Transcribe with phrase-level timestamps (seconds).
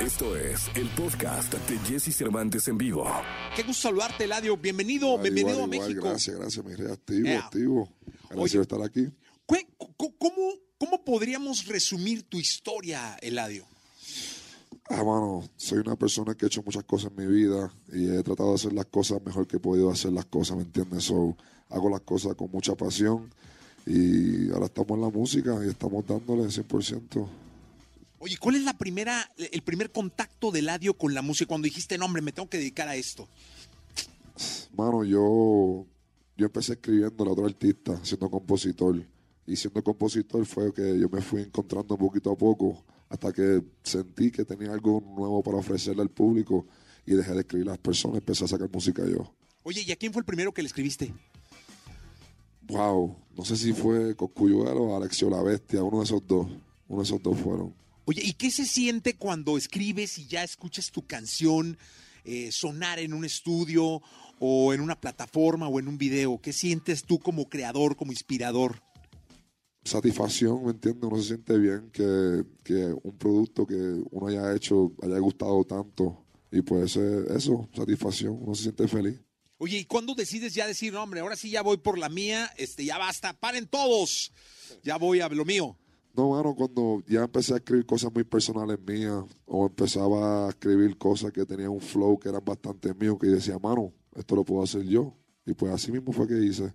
[0.00, 3.04] Esto es el podcast de Jesse Cervantes en vivo.
[3.54, 4.56] Qué gusto saludarte, Eladio.
[4.56, 6.08] Bienvenido, bienvenido igual, a igual, México.
[6.08, 6.90] Gracias, gracias, mi rey.
[6.90, 7.38] Activo, Yeah.
[7.40, 7.88] activo.
[8.30, 8.52] Gracias Oye.
[8.54, 9.08] por estar aquí.
[10.18, 13.66] ¿Cómo, ¿Cómo podríamos resumir tu historia, Eladio?
[14.88, 18.22] Ah, mano, soy una persona que he hecho muchas cosas en mi vida y he
[18.22, 21.04] tratado de hacer las cosas mejor que he podido hacer las cosas, ¿me entiendes?
[21.04, 21.36] So,
[21.68, 23.32] hago las cosas con mucha pasión
[23.86, 27.28] y ahora estamos en la música y estamos dándole 100%.
[28.22, 31.96] Oye, ¿cuál es la primera, el primer contacto de Eladio con la música cuando dijiste,
[31.96, 33.26] no, hombre, me tengo que dedicar a esto?
[34.76, 35.86] Mano, yo,
[36.36, 39.02] yo empecé escribiendo a otro artista, siendo compositor.
[39.46, 44.30] Y siendo compositor fue que yo me fui encontrando poquito a poco hasta que sentí
[44.30, 46.66] que tenía algo nuevo para ofrecerle al público
[47.06, 49.34] y dejé de escribir a las personas, empecé a sacar música yo.
[49.62, 51.12] Oye, ¿y a quién fue el primero que le escribiste?
[52.68, 56.46] Wow, no sé si fue Coscuyuelo o Alexio la Bestia, uno de esos dos.
[56.86, 57.74] Uno de esos dos fueron.
[58.10, 61.78] Oye, ¿y qué se siente cuando escribes y ya escuchas tu canción
[62.24, 64.02] eh, sonar en un estudio
[64.40, 66.40] o en una plataforma o en un video?
[66.42, 68.82] ¿Qué sientes tú como creador, como inspirador?
[69.84, 71.04] Satisfacción, ¿me entiendes?
[71.08, 73.76] Uno se siente bien que, que un producto que
[74.10, 76.26] uno haya hecho haya gustado tanto.
[76.50, 79.20] Y pues eh, eso, satisfacción, uno se siente feliz.
[79.58, 82.50] Oye, ¿y cuándo decides ya decir, no, hombre, ahora sí ya voy por la mía,
[82.56, 84.32] este, ya basta, paren todos,
[84.82, 85.76] ya voy a lo mío?
[86.16, 90.98] No, mano, cuando ya empecé a escribir cosas muy personales mías, o empezaba a escribir
[90.98, 94.62] cosas que tenían un flow que eran bastante mío, que decía, mano, esto lo puedo
[94.62, 95.14] hacer yo.
[95.46, 96.72] Y pues así mismo fue que hice.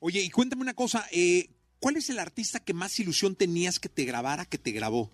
[0.00, 3.88] Oye, y cuéntame una cosa, eh, ¿cuál es el artista que más ilusión tenías que
[3.88, 5.10] te grabara, que te grabó?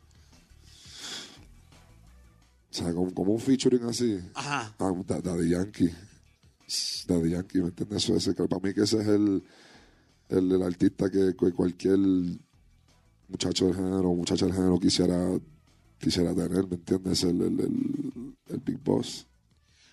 [2.71, 4.19] O sea, como, como un featuring así.
[4.35, 4.75] Ajá.
[4.79, 5.91] Ah, Da- Daddy Yankee.
[7.07, 8.05] Daddy Yankee, ¿me entiendes?
[8.05, 9.43] Eso, ese, para mí que ese es el,
[10.29, 11.99] el, el artista que cualquier
[13.29, 15.39] muchacho del género, muchacha del género quisiera,
[15.99, 17.23] quisiera tener, ¿me entiendes?
[17.23, 19.27] El, el, el, el Big Boss.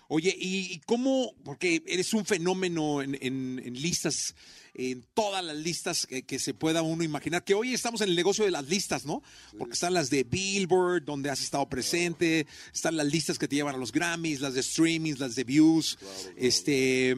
[0.08, 1.32] Oye, ¿y cómo?
[1.42, 4.34] Porque eres un fenómeno en, en- en listas,
[4.74, 8.16] en todas las listas que, que se pueda uno imaginar, que hoy estamos en el
[8.16, 9.22] negocio de las listas, ¿no?
[9.56, 13.74] Porque están las de Billboard, donde has estado presente, están las listas que te llevan
[13.74, 15.98] a los Grammys, las de streamings, las de views,
[16.36, 17.16] este...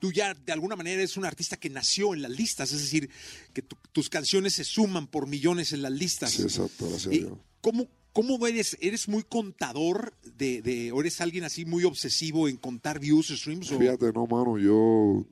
[0.00, 3.08] Tú ya de alguna manera eres un artista que nació en las listas, es decir,
[3.52, 6.32] que tu- tus canciones se suman por millones en las listas.
[6.32, 7.28] Sí, exacto, gracias Eh.
[7.60, 8.76] ¿Cómo, cómo eres?
[8.80, 13.70] ¿Eres muy contador de, de- o eres alguien así muy obsesivo en contar views, streams?
[13.70, 15.24] o- Fíjate, no, mano, yo,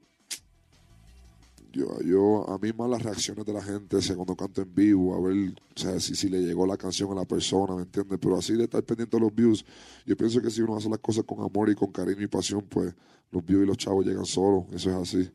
[1.73, 5.15] yo, yo, a mí más las reacciones de la gente, sea, cuando canto en vivo,
[5.15, 8.19] a ver, o sea, si, si le llegó la canción a la persona, ¿me entiendes?
[8.21, 9.65] Pero así de estar pendiente de los views,
[10.07, 12.63] yo pienso que si uno hace las cosas con amor y con cariño y pasión,
[12.69, 12.95] pues
[13.31, 15.31] los views y los chavos llegan solos, eso es así.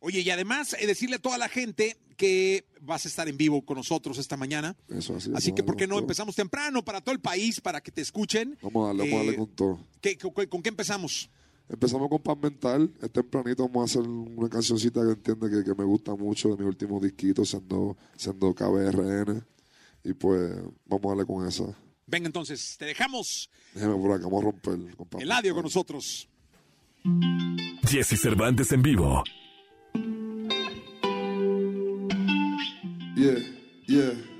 [0.00, 3.64] Oye, y además eh, decirle a toda la gente que vas a estar en vivo
[3.64, 4.76] con nosotros esta mañana.
[4.88, 5.30] Eso así.
[5.34, 6.02] Así que, ¿por qué no todo.
[6.02, 8.56] empezamos temprano para todo el país, para que te escuchen?
[8.62, 9.78] Vamos a darle, vamos a darle Eh, con todo.
[10.00, 11.30] ¿qué- con, con qué empezamos?
[11.68, 12.92] Empezamos con Paz Mental.
[13.00, 16.62] Es tempranito vamos a hacer una cancioncita que entiende que, que me gusta mucho de
[16.62, 19.42] mi último disquito, siendo, siendo KBRN.
[20.04, 20.52] Y pues
[20.86, 21.64] vamos a darle con esa.
[22.06, 24.96] Venga, entonces, te dejamos Déjeme por acá, vamos a romper.
[24.96, 25.52] Con Paz el Mental.
[25.54, 26.28] con nosotros.
[27.88, 29.24] Jesse Cervantes en vivo.
[33.16, 33.38] Yeah,
[33.86, 34.33] yeah.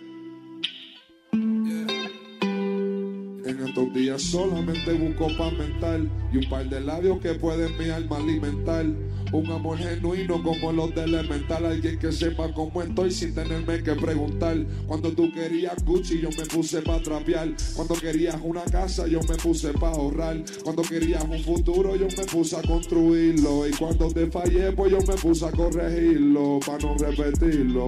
[4.19, 8.87] Solamente busco paz mental y un par de labios que pueden mi alma alimentar.
[9.33, 13.95] Un amor genuino como los de elemental, alguien que sepa cómo estoy sin tenerme que
[13.95, 14.57] preguntar.
[14.87, 17.53] Cuando tú querías Gucci, yo me puse pa' trapear.
[17.75, 20.43] Cuando querías una casa, yo me puse pa' ahorrar.
[20.63, 23.67] Cuando querías un futuro, yo me puse a construirlo.
[23.67, 27.87] Y cuando te fallé, pues yo me puse a corregirlo, pa' no repetirlo.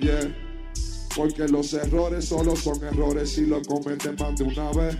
[0.00, 0.32] Yeah.
[1.16, 4.96] Porque los errores solo son errores si los cometes más de una vez.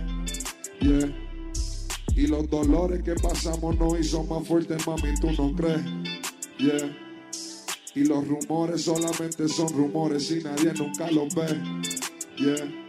[2.15, 5.81] Y los dolores que pasamos no hizo más fuertes, mami, tú no crees.
[6.59, 6.97] Yeah.
[7.95, 11.47] Y los rumores solamente son rumores y nadie nunca los ve.
[12.37, 12.85] Yeah.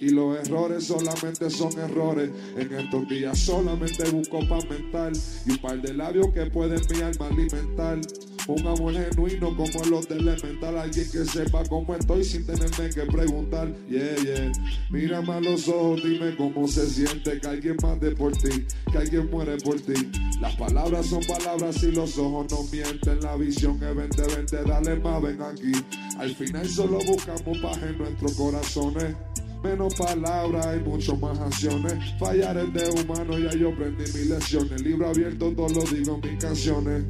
[0.00, 2.30] Y los errores solamente son errores.
[2.56, 5.12] En estos días solamente busco paz mental
[5.46, 8.00] y un par de labios que pueden mi alma alimentar.
[8.46, 10.78] Un amor genuino como los de elemental.
[10.78, 13.72] Alguien que sepa cómo estoy sin tenerme que preguntar.
[13.88, 14.52] Yeah, yeah.
[14.90, 19.30] Mírame a los ojos, dime cómo se siente que alguien mate por ti, que alguien
[19.30, 20.10] muere por ti.
[20.40, 23.20] Las palabras son palabras y los ojos no mienten.
[23.20, 25.72] La visión es 2020, dale más, ven aquí.
[26.18, 29.14] Al final solo buscamos paz en nuestros corazones.
[29.62, 31.92] Menos palabras y mucho más acciones.
[32.18, 34.80] Fallar es de humano, ya yo aprendí mis lecciones.
[34.80, 37.04] Libro abierto, todo lo digo en mis canciones.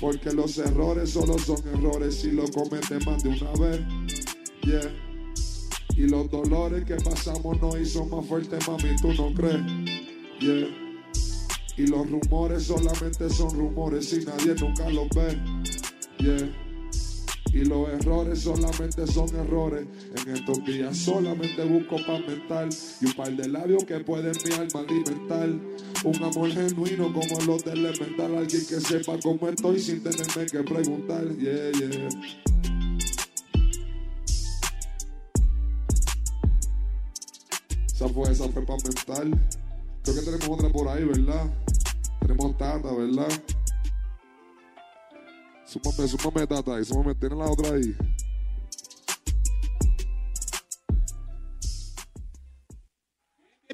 [0.00, 3.80] Porque los errores solo son errores si lo cometes más de una vez.
[4.62, 4.92] Yeah.
[5.96, 9.62] Y los dolores que pasamos nos hizo más fuertes, mami, ¿tú no crees?
[10.40, 10.68] Yeah.
[11.76, 15.38] Y los rumores solamente son rumores y nadie nunca los ve.
[16.18, 16.63] Yeah.
[17.54, 19.86] Y los errores solamente son errores.
[20.16, 22.68] En estos días solamente busco paz mental
[23.00, 25.48] y un par de labios que pueden mi alma alimentar.
[26.02, 28.36] Un amor genuino como los de elemental.
[28.36, 31.24] Alguien que sepa cómo estoy sin tenerme que preguntar.
[31.36, 32.08] Yeah, yeah.
[37.94, 39.40] Esa fue, esa fue paz mental.
[40.02, 41.54] Creo que tenemos otra por ahí, ¿verdad?
[42.20, 43.28] Tenemos Tata, ¿verdad?
[45.74, 47.96] Súmame, súmame, Tata, y súmame, tiene la otra ahí.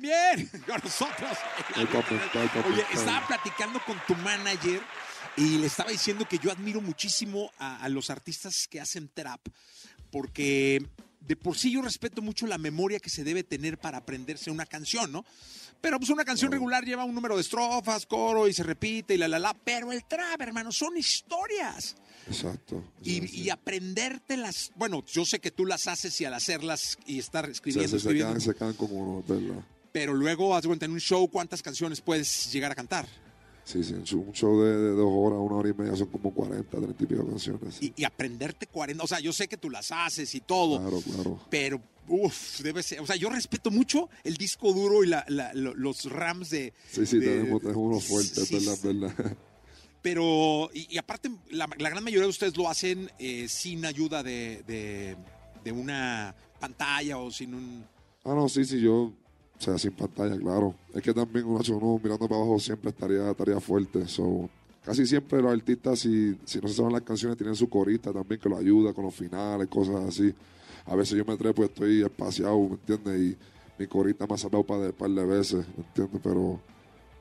[0.00, 1.36] Bien, con nosotros.
[1.74, 1.86] Ay,
[2.66, 4.80] Oye, estaba platicando con tu manager
[5.36, 9.46] y le estaba diciendo que yo admiro muchísimo a, a los artistas que hacen trap,
[10.10, 10.82] porque
[11.20, 14.66] de por sí yo respeto mucho la memoria que se debe tener para aprenderse una
[14.66, 15.24] canción, ¿no?
[15.80, 19.18] Pero pues una canción regular lleva un número de estrofas, coro y se repite y
[19.18, 21.96] la la la, pero el trap, hermano, son historias.
[22.26, 22.84] Exacto.
[23.02, 27.88] Y, aprendértelas, bueno, yo sé que tú las haces y al hacerlas y estar escribiendo,
[27.88, 29.24] sí, se, escribiendo, quedan, se quedan como
[29.92, 33.06] pero luego, haz cuenta, en un show, ¿cuántas canciones puedes llegar a cantar?
[33.64, 36.08] Sí, sí, un show- un show de, de dos horas, una hora y media, son
[36.08, 37.80] como 40, 30 y pico canciones.
[37.82, 41.00] Y, y aprenderte 40, o sea, yo sé que tú las haces y todo, Claro,
[41.02, 41.40] claro.
[41.50, 45.52] pero, uff, debe ser, o sea, yo respeto mucho el disco duro y la- la-
[45.54, 46.72] lo- los rams de...
[46.90, 48.76] Sí, sí, de- tenemos, tenemos unos fuertes, sí, ¿verdad?
[48.80, 48.88] sí.
[48.88, 49.36] ¿verdad?
[50.02, 54.22] Pero, y, y aparte, la, la gran mayoría de ustedes lo hacen eh, sin ayuda
[54.22, 55.16] de, de-
[55.62, 57.84] de una pantalla o sin un...
[58.24, 59.12] Ah, no, sí, sí, yo,
[59.60, 60.74] o sea, sin pantalla, claro.
[60.94, 64.08] Es que también uno, uno mirando para abajo siempre estaría, estaría fuerte.
[64.08, 64.48] So,
[64.82, 68.40] casi siempre los artistas, si, si no se saben las canciones, tienen su corista también
[68.40, 70.34] que lo ayuda con los finales, cosas así.
[70.86, 73.20] A veces yo me trepo y estoy espaciado, ¿me entiendes?
[73.20, 73.36] Y
[73.78, 76.20] mi corista me ha salvado un par de, veces, ¿me entiendes?
[76.22, 76.58] Pero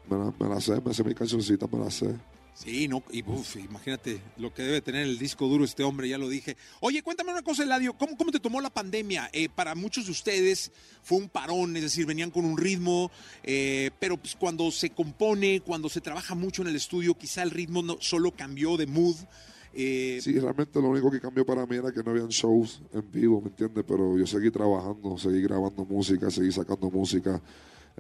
[0.10, 2.16] me la, la sé, me sé mis cancioncitas, me las sé.
[2.62, 6.18] Sí, no, y uf, imagínate lo que debe tener el disco duro este hombre, ya
[6.18, 6.58] lo dije.
[6.82, 9.30] Oye, cuéntame una cosa, Eladio, ¿cómo, cómo te tomó la pandemia?
[9.32, 10.70] Eh, para muchos de ustedes
[11.02, 13.12] fue un parón, es decir, venían con un ritmo,
[13.44, 17.52] eh, pero pues cuando se compone, cuando se trabaja mucho en el estudio, quizá el
[17.52, 19.16] ritmo no solo cambió de mood.
[19.74, 23.10] eh, Sí, realmente lo único que cambió para mí era que no habían shows en
[23.10, 23.86] vivo, ¿me entiendes?
[23.88, 27.42] Pero yo seguí trabajando, seguí grabando música, seguí sacando música.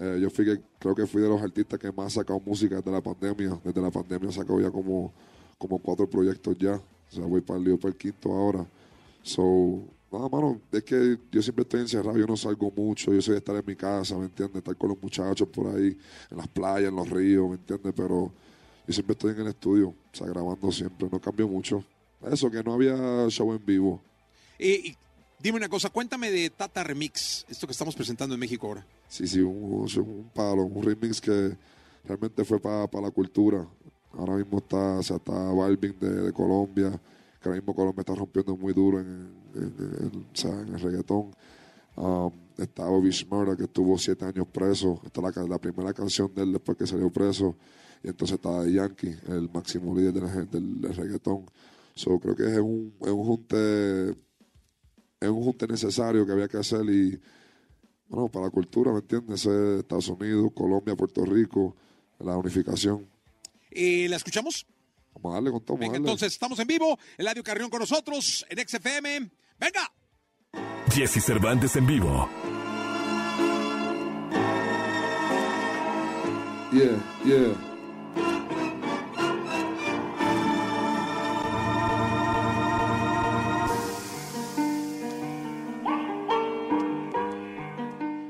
[0.01, 2.77] Eh, yo fui que, creo que fui de los artistas que más ha sacado música
[2.77, 3.59] desde la pandemia.
[3.63, 5.11] Desde la pandemia he sacado ya como,
[5.57, 6.75] como cuatro proyectos ya.
[6.75, 8.65] O sea, voy para el lío para el quinto ahora.
[9.21, 13.33] So, nada, mano, es que yo siempre estoy encerrado, yo no salgo mucho, yo soy
[13.33, 14.57] de estar en mi casa, ¿me entiendes?
[14.57, 15.97] Estar con los muchachos por ahí,
[16.31, 17.93] en las playas, en los ríos, ¿me entiendes?
[17.95, 18.31] Pero
[18.87, 21.83] yo siempre estoy en el estudio, o sea, grabando siempre, no cambio mucho.
[22.31, 24.01] Eso, que no había show en vivo.
[24.57, 24.97] eh, y
[25.41, 28.85] dime una cosa, cuéntame de Tata Remix, esto que estamos presentando en México ahora.
[29.07, 31.57] Sí, sí, un, un palo, un remix que
[32.05, 33.67] realmente fue para la cultura.
[34.13, 36.91] Ahora mismo está, o sea, está Balvin de, de Colombia,
[37.41, 40.79] que ahora mismo Colombia está rompiendo muy duro en, en- en- o sea, en el
[40.79, 41.31] reggaetón.
[41.95, 45.01] Um, está Bobby Shmurda, que estuvo siete años preso.
[45.05, 47.55] Está la, la primera canción de él después que salió preso.
[48.03, 51.45] Y entonces está Yankee, el máximo líder del, del, del reggaetón.
[51.95, 54.15] So, creo que es un, es un junte
[55.19, 57.19] es un junte necesario que había que hacer y
[58.07, 59.45] bueno, para la cultura, ¿me entiendes?
[59.45, 61.75] Es Estados Unidos, Colombia, Puerto Rico,
[62.19, 63.07] la unificación.
[63.69, 64.65] Eh, ¿La escuchamos?
[65.13, 68.67] Vamos a darle con todo, Venga, entonces estamos en vivo, Eladio Carrión con nosotros en
[68.67, 69.29] XFM.
[69.59, 69.93] ¡Venga!
[70.91, 72.29] Jesse Cervantes en vivo.
[76.71, 77.68] Yeah, yeah.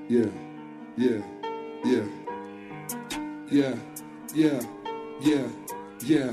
[0.10, 0.26] Yeah,
[0.98, 1.22] yeah,
[1.86, 2.04] yeah,
[3.52, 3.76] yeah,
[4.34, 4.60] yeah,
[5.22, 5.48] yeah,
[6.02, 6.32] yeah,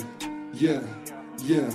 [0.54, 0.80] yeah,
[1.44, 1.70] yeah,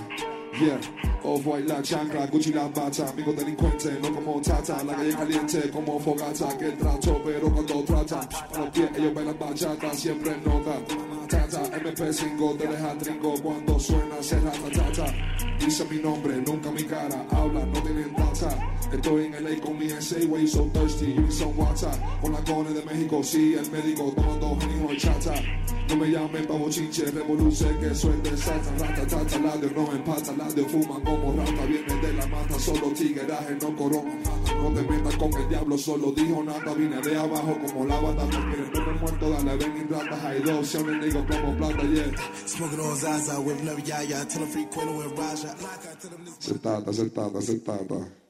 [0.58, 0.80] yeah.
[1.22, 5.70] Off white la chancla, Gucci la bata, amigo delincuente, no como tata, la calle caliente
[5.70, 10.80] como fogata, que trato, pero cuando trata, a los pies ellos bailan bachata, siempre nota.
[11.28, 15.06] Tata, MP5 te deja tringo cuando suena serata tata.
[15.60, 18.58] Dice mi nombre, nunca mi cara, habla, no tienen data.
[18.92, 19.86] Estoy en LA con mi
[20.26, 21.90] way so thirsty, you need some water.
[22.20, 25.34] Con la cone de México, sí, el médico tomando genio de chata.
[25.88, 30.68] No me llamen pavo chinche, revoluce que de sata, rata, tata, ladio, no empata, ladio,
[30.68, 34.12] fuma como rata, viene de la mata, solo tigueraje, no corona.
[34.56, 38.24] No te metas con el diablo, solo dijo nada, vine de abajo como la bata,
[38.24, 41.82] porque no me muerto, dale, ven y rata, hay dos, si un digo como plata,
[41.82, 42.12] yeah.
[42.46, 45.56] Smoking on Zaza, whipping up Yaya, tell them free Quino and Raja.
[46.38, 48.21] Sentata, sentata, sentata.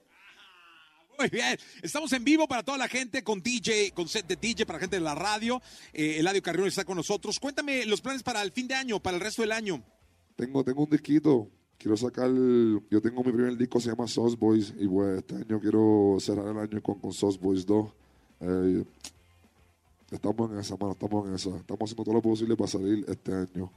[1.23, 4.67] Muy bien, estamos en vivo para toda la gente con DJ, con set de DJ
[4.67, 5.63] para gente de la radio.
[5.93, 7.39] Eh, Eladio Carrión está con nosotros.
[7.39, 9.81] Cuéntame los planes para el fin de año, para el resto del año.
[10.35, 11.49] Tengo, tengo un disquito.
[11.79, 12.29] Quiero sacar.
[12.29, 14.75] Yo tengo mi primer disco, se llama Sauce Boys.
[14.81, 17.89] Y pues este año quiero cerrar el año con, con Sauce Boys 2.
[18.41, 18.85] Eh,
[20.11, 21.51] estamos en esa, mano, estamos en esa.
[21.51, 23.71] Estamos haciendo todo lo posible para salir este año.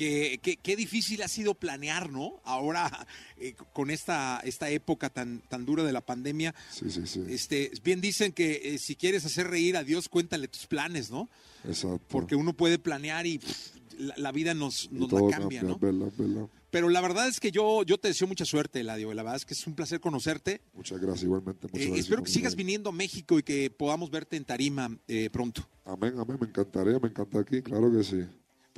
[0.00, 2.40] Qué, qué, difícil ha sido planear, ¿no?
[2.44, 6.54] Ahora, eh, con esta, esta época tan, tan dura de la pandemia.
[6.70, 7.22] Sí, sí, sí.
[7.28, 11.28] Este, bien dicen que eh, si quieres hacer reír a Dios, cuéntale tus planes, ¿no?
[11.64, 12.00] Exacto.
[12.08, 15.74] Porque uno puede planear y pff, la, la vida nos, la cambia, ¿no?
[15.74, 16.48] es verdad.
[16.70, 19.12] Pero la verdad es que yo, yo te deseo mucha suerte, Eladio.
[19.12, 20.62] La verdad es que es un placer conocerte.
[20.72, 21.66] Muchas gracias, igualmente.
[21.66, 24.96] Muchas Eh, gracias, espero que sigas viniendo a México y que podamos verte en Tarima
[25.08, 25.68] eh, pronto.
[25.84, 26.38] Amén, amén.
[26.40, 28.24] Me encantaría, me encanta aquí, claro que sí.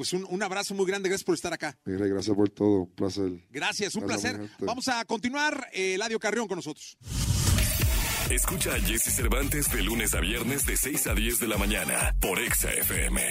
[0.03, 1.79] Pues un, un abrazo muy grande, gracias por estar acá.
[1.85, 3.31] Mire, gracias por todo, un placer.
[3.51, 4.51] Gracias, un Gracias, placer.
[4.59, 6.99] Vamos a continuar, eh, Eladio Carrión con nosotros.
[8.29, 12.17] Escucha a Jesse Cervantes de lunes a viernes de 6 a 10 de la mañana
[12.21, 13.23] por Exa FM.